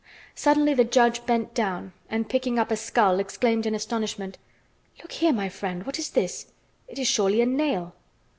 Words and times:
Suddenly 0.33 0.73
the 0.73 0.83
judge 0.83 1.23
bent 1.27 1.53
down, 1.53 1.93
and 2.09 2.27
picking 2.27 2.57
up 2.57 2.71
a 2.71 2.75
skull, 2.75 3.19
exclaimed 3.19 3.67
in 3.67 3.75
astonishment: 3.75 4.39
"Look 5.03 5.11
here, 5.11 5.31
my 5.31 5.47
friend, 5.47 5.85
what 5.85 5.99
is 5.99 6.09
this? 6.09 6.47
It 6.87 6.97
is 6.97 7.07
surely 7.07 7.39
a 7.39 7.45
nail!" 7.45 7.93